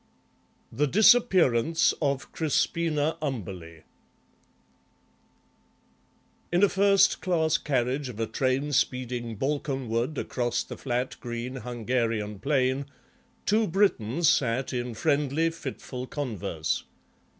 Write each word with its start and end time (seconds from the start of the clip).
THE 0.71 0.87
DISAPPEARANCE 0.87 1.93
OF 2.01 2.31
CRISPINA 2.31 3.17
UMBERLEIGH 3.21 3.83
In 6.51 6.63
a 6.63 6.69
first 6.69 7.21
class 7.21 7.59
carriage 7.59 8.09
of 8.09 8.19
a 8.19 8.25
train 8.25 8.71
speeding 8.73 9.35
Balkanward 9.37 10.17
across 10.17 10.63
the 10.63 10.75
flat, 10.75 11.17
green 11.19 11.57
Hungarian 11.57 12.39
plain 12.39 12.87
two 13.45 13.67
Britons 13.67 14.27
sat 14.27 14.73
in 14.73 14.95
friendly, 14.95 15.51
fitful 15.51 16.07
converse. 16.07 16.83